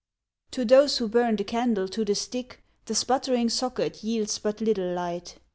[0.49, 4.91] To those who burn the candle to the stick, The sputtering socket yields but little
[4.93, 5.35] light.